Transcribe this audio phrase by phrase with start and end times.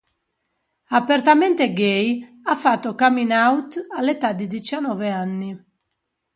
[0.99, 5.63] Apertamente gay, ha fatto coming out all'età di diciannove anni.